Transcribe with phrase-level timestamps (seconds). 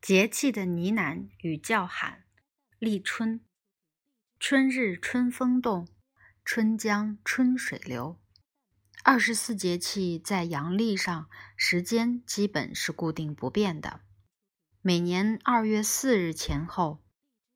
[0.00, 2.24] 节气的呢喃与叫喊。
[2.78, 3.44] 立春，
[4.38, 5.86] 春日春风动，
[6.42, 8.18] 春江春水流。
[9.04, 14.00] 二十四节气在阳历上时间基本是固定不变的。
[14.80, 17.04] 每年二月四日前后，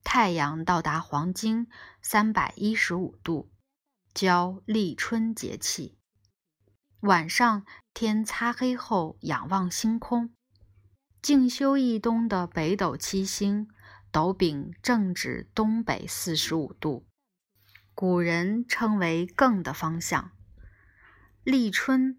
[0.03, 1.67] 太阳到达黄经
[2.03, 3.51] 三百一十五度，
[4.13, 5.99] 交立春节气。
[7.01, 7.65] 晚上
[7.95, 10.34] 天擦黑后，仰望星空。
[11.25, 13.71] 静修一东的北斗七星，
[14.13, 17.07] 斗柄正指东北四十五度，
[17.95, 20.33] 古人称为艮的方向。
[21.43, 22.19] 立春，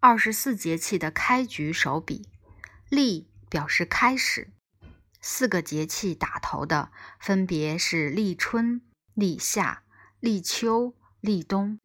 [0.00, 2.28] 二十四节气的开局手笔。
[2.90, 4.52] 立表示开始，
[5.22, 8.82] 四个节气打头的分别是立春、
[9.14, 9.82] 立夏、
[10.20, 11.80] 立秋、立冬，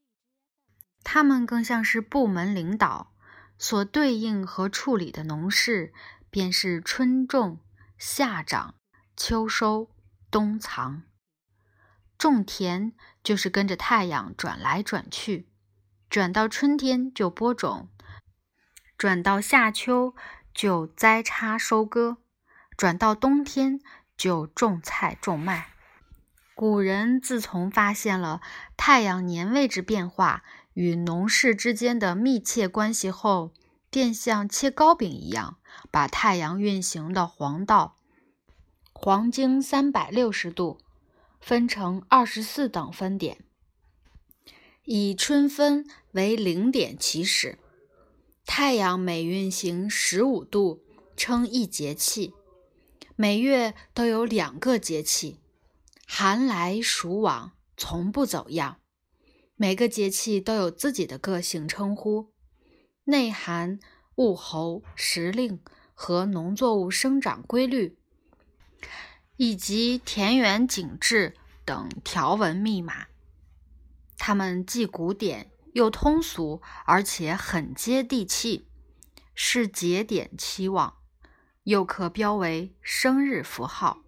[1.02, 3.14] 它们更像是部门领导
[3.58, 5.94] 所对应和处理的农事。
[6.30, 7.60] 便是春种、
[7.98, 8.76] 夏长、
[9.16, 9.90] 秋收、
[10.30, 11.04] 冬藏。
[12.18, 12.94] 种田
[13.24, 15.48] 就是跟着太阳转来转去，
[16.10, 17.90] 转到春天就播种，
[18.98, 20.16] 转到夏秋
[20.54, 22.18] 就栽插收割，
[22.76, 23.80] 转到冬天
[24.18, 25.74] 就种菜种麦。
[26.56, 28.42] 古人自从发现了
[28.76, 33.54] 太阳年位置变化与农事之间的密切关系后，
[33.90, 35.58] 便像切糕饼一样，
[35.92, 37.96] 把太阳运行的黄道
[38.94, 40.80] 黄经三百六十度
[41.40, 43.44] 分成二十四等分点，
[44.84, 47.60] 以春分为零点起始。
[48.46, 50.82] 太阳每运行十五度，
[51.16, 52.34] 称一节气。
[53.16, 55.40] 每月都有两个节气，
[56.06, 58.80] 寒来暑往，从不走样。
[59.56, 62.32] 每个节气都有自己的个性称呼。
[63.10, 63.80] 内含
[64.16, 65.62] 物候、时令
[65.94, 67.98] 和农作物生长规律，
[69.38, 71.34] 以及田园景致
[71.64, 73.06] 等条文密码。
[74.18, 78.68] 它们既古典又通俗，而且很接地气，
[79.34, 80.98] 是节点期望，
[81.64, 84.00] 又可标为生日符号，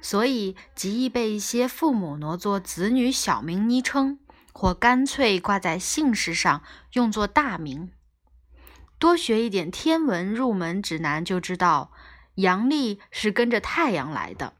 [0.00, 4.18] 所以极易被一些父母挪作子女小名昵称，
[4.54, 6.62] 或干脆挂在姓氏上
[6.94, 7.92] 用作大名。
[8.98, 11.92] 多学一点天文入门指南，就知道
[12.34, 14.54] 阳历是跟着太阳来的，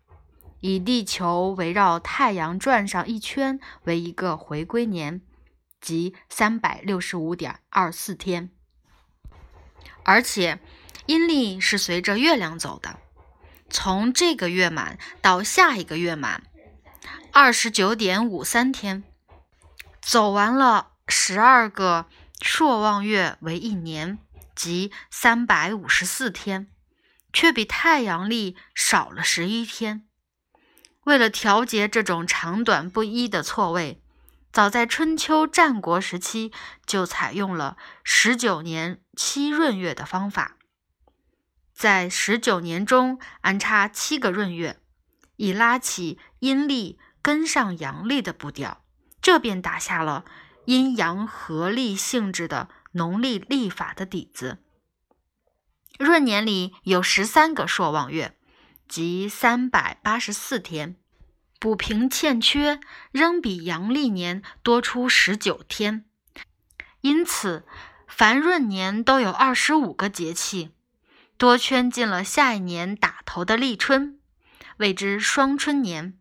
[0.60, 5.21] 以地球围绕太阳转上一圈为一个回归年，
[5.81, 8.50] 即三百六十五点二四天。
[10.04, 10.60] 而且
[11.06, 13.00] 阴历是随着月亮走的，
[13.69, 16.44] 从这个月满到下一个月满，
[17.32, 19.03] 二十九点五三天，
[20.00, 22.06] 走完了十二个
[22.41, 24.19] 朔望月为一年。
[24.58, 26.69] 即三百五十四天，
[27.32, 30.04] 却比太阳历少了十一天。
[31.04, 34.02] 为了调节这种长短不一的错位，
[34.52, 36.50] 早在春秋战国时期
[36.84, 40.56] 就采用了十九年七闰月的方法，
[41.72, 44.80] 在十九年中安插七个闰月，
[45.36, 48.82] 以拉起阴历跟上阳历的步调，
[49.22, 50.24] 这便打下了
[50.64, 52.68] 阴阳合历性质的。
[52.93, 54.59] 农历历法的底子，
[55.99, 58.37] 闰年里有十三个朔望月，
[58.88, 60.97] 即三百八十四天，
[61.59, 66.06] 补平欠缺，仍比阳历年多出十九天。
[67.03, 67.66] 因此，
[68.06, 70.71] 凡闰年都有二十五个节气，
[71.37, 74.19] 多圈进了下一年打头的立春，
[74.78, 76.15] 谓之双春年；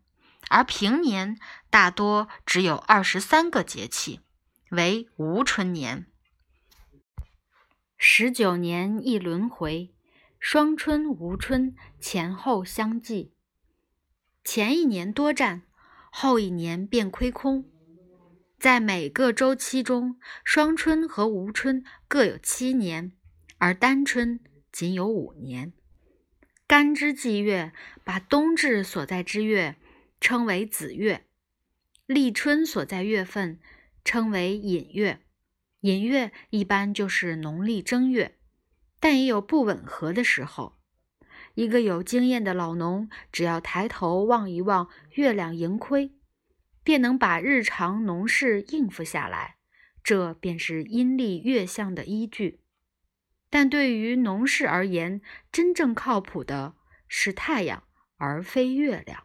[0.48, 1.38] 而平年
[1.70, 4.20] 大多只有二十三个节气，
[4.70, 6.06] 为无春年。
[8.00, 9.92] 十九年一轮回，
[10.38, 13.32] 双春、无春前后相继。
[14.44, 15.62] 前一年多占，
[16.12, 17.68] 后一年便亏空。
[18.56, 23.10] 在每个周期中，双春和无春各有七年，
[23.58, 24.38] 而单春
[24.70, 25.72] 仅有五年。
[26.68, 27.72] 干支纪月
[28.04, 29.74] 把冬至所在之月
[30.20, 31.26] 称为子月，
[32.06, 33.58] 立春所在月份
[34.04, 35.18] 称为寅月。
[35.80, 38.38] 寅月一般就是农历正月，
[38.98, 40.78] 但也有不吻合的时候。
[41.54, 46.12] 一个有经验的老农，只要抬头望一望月亮盈亏，
[46.82, 49.56] 便能把日常农事应付下来，
[50.02, 52.60] 这便是阴历月相的依据。
[53.48, 55.20] 但对于农事而言，
[55.52, 56.74] 真正靠谱的
[57.06, 57.84] 是太阳，
[58.16, 59.24] 而非月亮。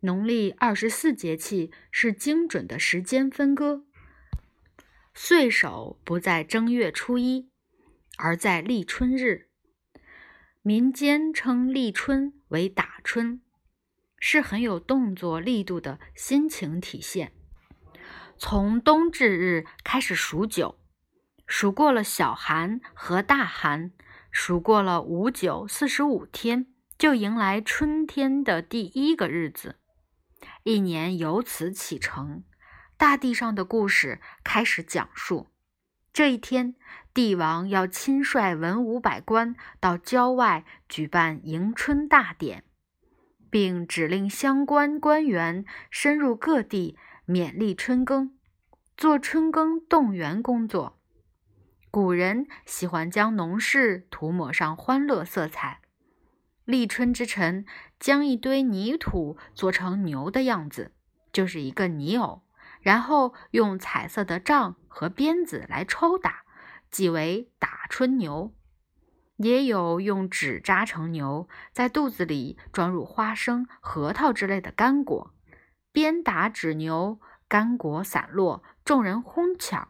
[0.00, 3.84] 农历二十四节气是精准的时间分割。
[5.22, 7.50] 岁首不在正月初一，
[8.16, 9.50] 而在立春日。
[10.62, 13.42] 民间称立春为打春，
[14.18, 17.32] 是很有动作力度的心情体现。
[18.38, 20.80] 从冬至日开始数九，
[21.46, 23.92] 数过了小寒和大寒，
[24.30, 29.78] 数过了五九四十五天，就迎来春天的第一个日子，
[30.62, 32.42] 一年由此启程。
[33.00, 35.46] 大地上的故事开始讲述。
[36.12, 36.74] 这一天，
[37.14, 42.62] 帝王要亲率文武百官到郊外举办迎春大典，
[43.48, 48.36] 并指令相关官员深入各地勉励春耕，
[48.98, 50.98] 做春耕动员工作。
[51.90, 55.80] 古人喜欢将农事涂抹上欢乐色彩。
[56.66, 57.64] 立春之晨，
[57.98, 60.92] 将一堆泥土做成牛的样子，
[61.32, 62.42] 就是一个泥偶。
[62.80, 66.44] 然后用彩色的杖和鞭子来抽打，
[66.90, 68.54] 即为打春牛。
[69.36, 75.32] 也有用纸扎成牛，在肚子里装入花生、核桃之类的干果，
[75.92, 77.18] 鞭打纸牛，
[77.48, 79.88] 干果散落，众人哄抢。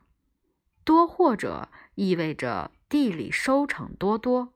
[0.84, 4.54] 多或者意味着地里收成多多。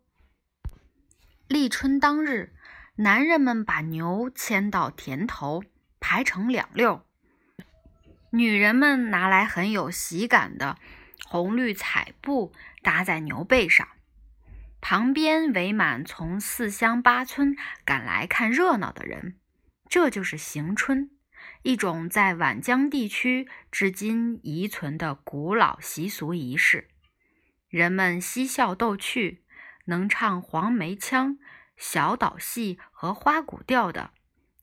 [1.48, 2.54] 立春当日，
[2.96, 5.62] 男人们把牛牵到田头，
[6.00, 7.02] 排成两溜。
[8.34, 10.76] 女人们拿来很有喜感的
[11.24, 12.52] 红绿彩布
[12.82, 13.86] 搭在牛背上，
[14.80, 19.36] 旁边围满从四乡八村赶来看热闹的人。
[19.88, 21.10] 这就是行春，
[21.62, 26.88] 一种在皖江地区至今遗存的古老习俗仪式。
[27.68, 29.44] 人们嬉笑逗趣，
[29.84, 31.38] 能唱黄梅腔、
[31.76, 34.10] 小岛戏和花鼓调的，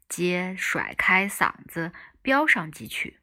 [0.09, 3.20] 皆甩开嗓子飙上几曲。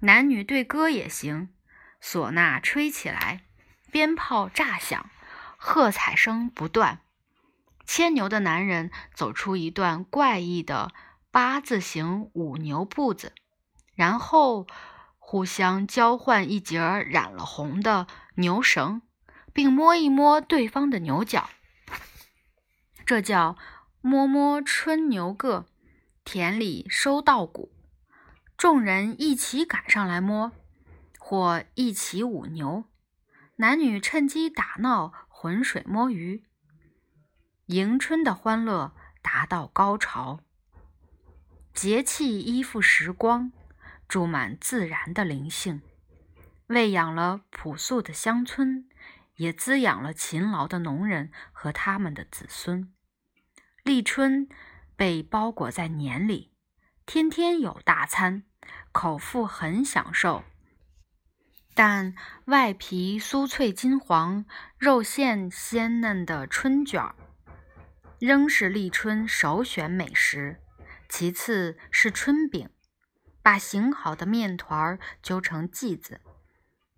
[0.00, 1.48] 男女对歌也行，
[2.02, 3.44] 唢呐吹起来，
[3.90, 5.08] 鞭炮炸响，
[5.56, 7.00] 喝彩声不断。
[7.86, 10.92] 牵牛的男人走出一段怪异的
[11.30, 13.32] 八字形五牛步子，
[13.94, 14.66] 然后
[15.18, 19.02] 互相交换一截染了红的牛绳，
[19.52, 21.48] 并摸一摸对方的牛角，
[23.06, 23.56] 这叫
[24.00, 25.66] 摸摸春牛个，
[26.24, 27.72] 田里收稻谷。
[28.56, 30.50] 众人一起赶上来摸，
[31.18, 32.84] 或一起舞牛，
[33.56, 36.42] 男女趁机打闹、浑水摸鱼。
[37.66, 40.40] 迎春的欢乐达到高潮，
[41.74, 43.52] 节气依附时光，
[44.08, 45.82] 注满自然的灵性，
[46.68, 48.88] 喂养了朴素的乡村，
[49.34, 52.90] 也滋养了勤劳的农人和他们的子孙。
[53.82, 54.48] 立春
[54.96, 56.55] 被包裹在年里。
[57.06, 58.42] 天天有大餐，
[58.90, 60.42] 口腹很享受，
[61.72, 62.16] 但
[62.46, 64.44] 外皮酥脆金黄、
[64.76, 67.14] 肉馅鲜嫩的春卷儿，
[68.18, 70.60] 仍是立春首选美食。
[71.08, 72.68] 其次是春饼，
[73.40, 76.20] 把醒好的面团揪成剂子，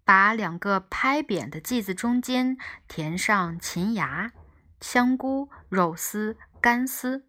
[0.07, 2.57] 把两个拍扁的剂子中间
[2.89, 4.33] 填上芹芽、
[4.81, 7.27] 香菇、肉丝、干丝。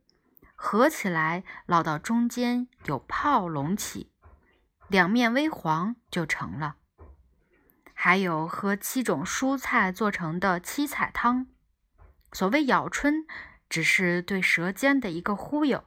[0.62, 4.12] 合起来烙到中间有泡隆起，
[4.90, 6.76] 两面微黄就成了。
[7.94, 11.48] 还有喝七种蔬菜做成的七彩汤。
[12.34, 13.26] 所谓咬春，
[13.70, 15.86] 只是对舌尖的一个忽悠，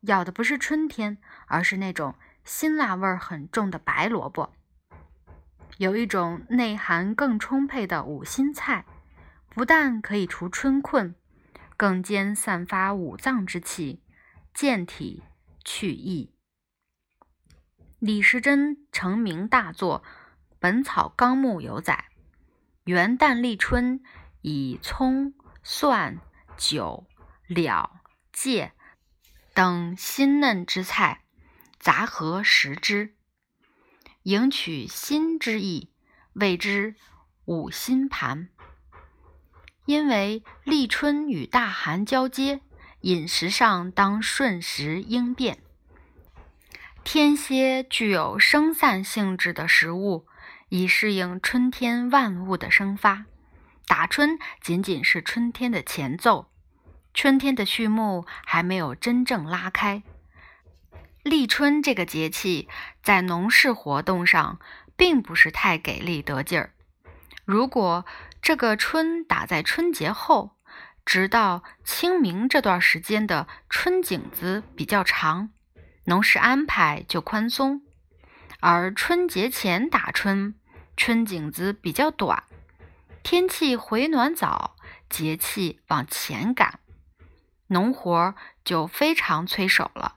[0.00, 4.54] 咬的不是春天，而是那种辛辣味儿很重的白萝卜。
[5.76, 8.86] 有一种内涵更充沛的五辛菜，
[9.50, 11.14] 不但可以除春困，
[11.76, 14.00] 更兼散发五脏之气。
[14.56, 15.22] 健体
[15.66, 16.32] 去疫。
[17.98, 20.02] 李时珍成名大作
[20.58, 22.06] 《本草纲目》有载：
[22.84, 24.00] 元旦立春，
[24.40, 26.22] 以葱、蒜、
[26.56, 27.06] 韭、
[27.48, 28.00] 了、
[28.32, 28.72] 芥
[29.52, 31.24] 等新嫩之菜
[31.78, 33.14] 杂合食之，
[34.22, 35.90] 迎取新之意，
[36.32, 36.94] 谓之
[37.44, 38.48] 五辛盘。
[39.84, 42.62] 因为立春与大寒交接。
[43.02, 45.58] 饮食上当顺时应变，
[47.04, 50.26] 添些具有生散性质的食物，
[50.70, 53.26] 以适应春天万物的生发。
[53.86, 56.50] 打春仅仅是春天的前奏，
[57.14, 60.02] 春天的序幕还没有真正拉开。
[61.22, 62.68] 立春这个节气
[63.02, 64.58] 在农事活动上
[64.96, 66.72] 并不是太给力得劲儿。
[67.44, 68.04] 如果
[68.42, 70.55] 这个春打在春节后，
[71.06, 75.50] 直到清明这段时间的春景子比较长，
[76.04, 77.80] 农事安排就宽松；
[78.58, 80.56] 而春节前打春，
[80.96, 82.42] 春景子比较短，
[83.22, 84.74] 天气回暖早，
[85.08, 86.80] 节气往前赶，
[87.68, 88.34] 农活
[88.64, 90.16] 就非常催手了。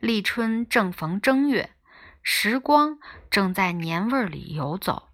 [0.00, 1.70] 立春正逢正月，
[2.20, 2.98] 时光
[3.30, 5.10] 正在年味里游走。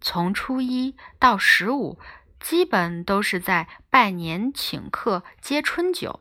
[0.00, 1.98] 从初一到十五，
[2.44, 6.20] 基本都是在拜年、请客、接春酒。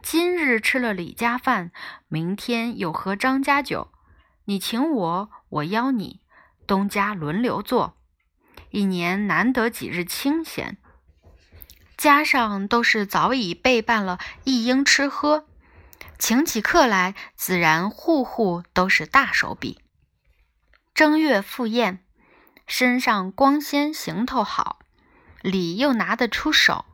[0.00, 1.72] 今日吃了李家饭，
[2.06, 3.90] 明天又喝张家酒。
[4.44, 6.20] 你请我，我邀你，
[6.64, 7.96] 东家轮流坐。
[8.70, 10.78] 一年难得几日清闲，
[11.96, 15.48] 加上都是早已备办了一应吃喝。
[16.20, 19.80] 请起客来，自然户户都是大手笔。
[20.94, 22.04] 正月赴宴，
[22.68, 24.78] 身上光鲜行头好，
[25.42, 26.84] 礼又拿得出手，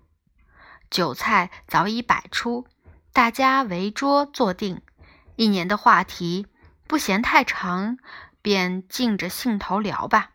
[0.91, 2.67] 酒菜早已摆出，
[3.13, 4.83] 大家围桌坐定。
[5.37, 6.47] 一年的话题
[6.87, 7.99] 不嫌太长，
[8.43, 10.33] 便静着兴头聊吧。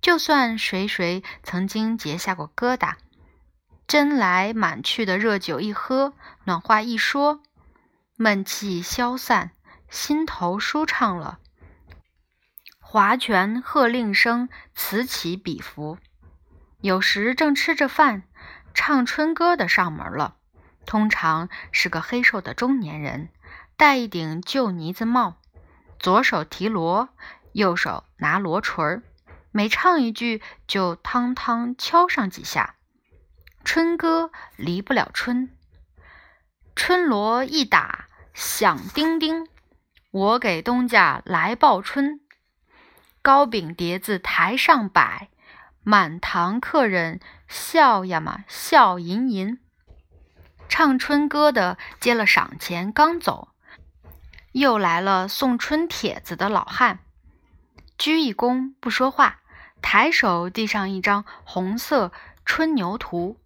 [0.00, 2.94] 就算谁谁曾经结下过疙瘩，
[3.88, 7.42] 斟来满去的热酒一喝，暖话一说。
[8.16, 9.50] 闷气消散，
[9.90, 11.38] 心头舒畅了。
[12.78, 15.98] 划拳喝令声此起彼伏。
[16.82, 18.24] 有时正吃着饭，
[18.74, 20.34] 唱春歌的上门了。
[20.84, 23.28] 通常是个黑瘦的中年人，
[23.76, 25.36] 戴一顶旧呢子帽，
[26.00, 27.10] 左手提锣，
[27.52, 29.02] 右手拿锣锤儿，
[29.52, 32.74] 每唱一句就汤汤敲上几下。
[33.64, 35.56] 春歌离不了春。
[36.74, 39.46] 春锣一打响叮叮，
[40.10, 42.18] 我给东家来报春。
[43.22, 45.28] 糕饼碟子台上摆，
[45.84, 49.58] 满堂客人笑呀嘛笑吟吟。
[50.68, 53.48] 唱春歌的接了赏钱刚走，
[54.52, 57.00] 又来了送春帖子的老汉，
[57.98, 59.40] 鞠一躬不说话，
[59.82, 62.12] 抬手递上一张红色
[62.46, 63.36] 春牛图。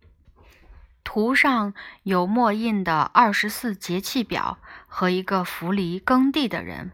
[1.03, 6.93] 图上有墨印的二十四节气表和一个扶犁耕地的人。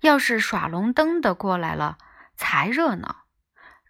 [0.00, 1.98] 要是耍龙灯的过来了，
[2.36, 3.19] 才热闹。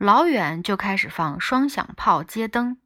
[0.00, 2.78] 老远就开始放双响炮接灯，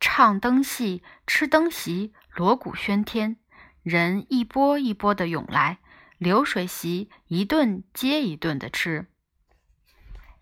[0.00, 3.36] 唱灯戏，吃灯席，锣鼓喧天，
[3.82, 5.76] 人一波一波的涌来，
[6.16, 9.08] 流水席一顿接一顿的吃。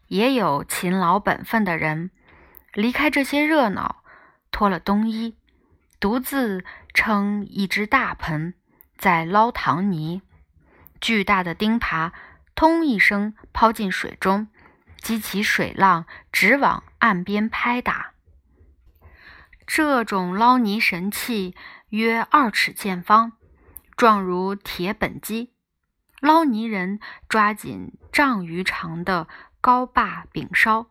[0.07, 2.13] 也有勤劳本分的人，
[2.73, 4.05] 离开这些热闹。
[4.53, 5.37] 脱了冬衣，
[5.99, 8.55] 独自撑一只大盆，
[8.97, 10.23] 在捞糖泥。
[11.01, 12.13] 巨大的钉耙
[12.55, 14.47] “通”一声抛进水中，
[15.09, 18.13] 激起水浪，直往岸边拍打。
[19.67, 21.55] 这种捞泥神器
[21.89, 23.33] 约二尺见方，
[23.97, 25.55] 状如铁本机。
[26.21, 29.29] 捞泥人抓紧丈余长的
[29.63, 30.91] 高把柄梢，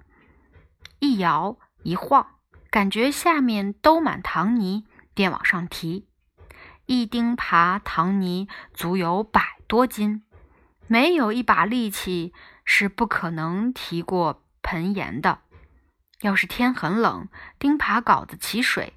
[0.97, 2.25] 一摇一晃。
[2.71, 6.07] 感觉下面兜满糖泥，便往上提。
[6.87, 10.23] 一钉耙糖泥足有百多斤，
[10.87, 12.33] 没有一把力气
[12.67, 15.39] 是不可能提过盆沿的。
[16.21, 18.93] 要是天很冷，钉耙镐子起水，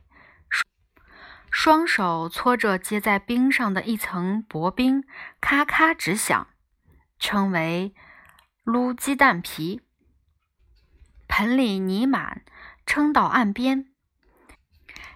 [1.50, 5.04] 双手搓着结在冰上的一层薄冰，
[5.40, 6.48] 咔咔直响，
[7.18, 7.94] 称为
[8.64, 9.80] 撸鸡蛋皮。
[11.28, 12.42] 盆里泥满。
[12.86, 13.86] 撑到岸边，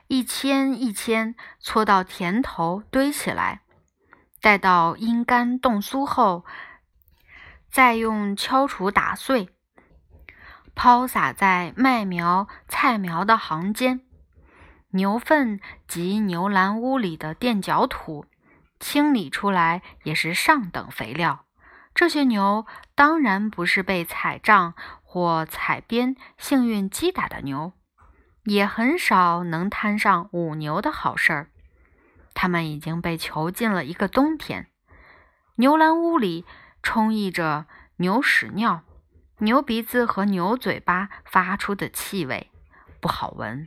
[0.06, 3.62] 一圈一圈搓到田头堆起来，
[4.40, 6.44] 待到阴干冻酥后，
[7.74, 9.48] 再用敲杵打碎，
[10.76, 14.02] 抛洒在麦苗、菜苗的行间。
[14.90, 18.26] 牛粪及牛栏屋里的垫脚土，
[18.78, 21.46] 清理出来也是上等肥料。
[21.96, 22.64] 这些牛
[22.94, 24.74] 当然不是被踩杖。
[25.02, 27.72] 或踩鞭幸运击打的牛，
[28.44, 31.50] 也很少能摊上五牛的好事儿。
[32.34, 34.68] 他们已经被囚禁了一个冬天。
[35.56, 36.44] 牛栏屋里
[36.84, 37.64] 充溢着
[37.96, 38.82] 牛屎尿、
[39.38, 42.50] 牛鼻子和牛嘴巴发出的气味，
[43.00, 43.66] 不好闻。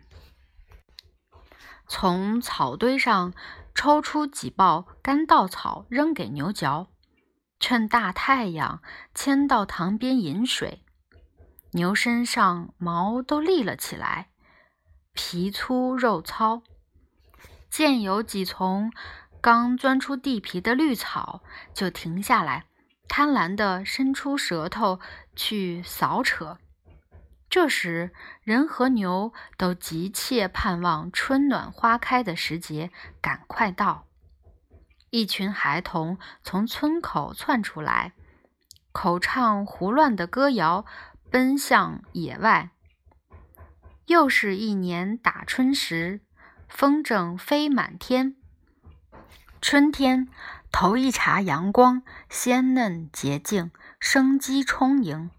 [1.88, 3.34] 从草堆上
[3.74, 6.88] 抽出几抱干稻草扔给牛嚼，
[7.60, 8.82] 趁大太阳
[9.16, 10.84] 牵到塘边饮水。
[11.72, 14.30] 牛身上毛都立了起来，
[15.14, 16.62] 皮粗肉糙。
[17.70, 18.94] 见有几丛
[19.42, 21.42] 刚钻出地皮的绿草，
[21.74, 22.66] 就停下来，
[23.18, 25.00] 贪婪地伸出舌头
[25.36, 26.60] 去扫扯。
[27.50, 28.12] 这时，
[28.44, 34.06] 人和牛都急切盼望春暖花开的时节赶快到。
[35.10, 38.14] 一群孩童从村口窜出来，
[38.92, 40.86] 口唱胡乱的歌谣。
[41.32, 42.70] 奔向野外，
[44.06, 46.22] 又是一年打春时，
[46.70, 48.36] 风筝飞满天。
[49.60, 50.28] 春天
[50.72, 55.32] 头一茬阳光，鲜嫩洁净，生机充盈。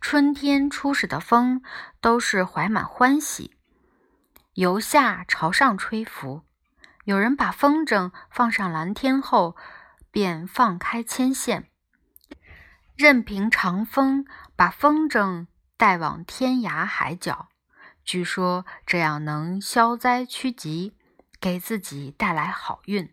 [0.00, 1.62] 春天初始的风，
[2.00, 3.56] 都是怀满欢喜，
[4.54, 6.42] 由下朝上吹拂。
[7.04, 9.56] 有人把风筝放上蓝天后，
[10.10, 11.68] 便放开牵线，
[12.96, 15.46] 任凭长风把风筝
[15.76, 17.48] 带往天涯海角。
[18.04, 20.94] 据说这样能消灾驱吉，
[21.40, 23.10] 给自己带来好运。